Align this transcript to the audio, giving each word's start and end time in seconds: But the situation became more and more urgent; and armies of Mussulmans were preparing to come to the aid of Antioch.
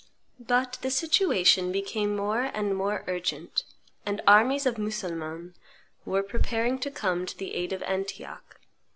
But 0.39 0.79
the 0.81 0.89
situation 0.89 1.71
became 1.71 2.15
more 2.15 2.41
and 2.55 2.75
more 2.75 3.03
urgent; 3.05 3.61
and 4.03 4.19
armies 4.25 4.65
of 4.65 4.79
Mussulmans 4.79 5.53
were 6.05 6.23
preparing 6.23 6.79
to 6.79 6.89
come 6.89 7.27
to 7.27 7.37
the 7.37 7.53
aid 7.53 7.71
of 7.71 7.83
Antioch. 7.83 8.59